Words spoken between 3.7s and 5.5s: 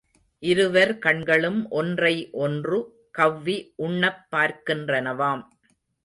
உண்ணப் பார்க்கின்றனவாம்.